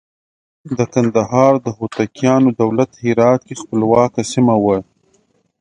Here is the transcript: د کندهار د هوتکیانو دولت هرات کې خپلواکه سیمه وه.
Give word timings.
د 0.77 0.79
کندهار 0.93 1.53
د 1.65 1.67
هوتکیانو 1.77 2.49
دولت 2.61 2.91
هرات 3.03 3.41
کې 3.47 3.55
خپلواکه 3.61 4.21
سیمه 4.31 4.55
وه. 4.63 4.77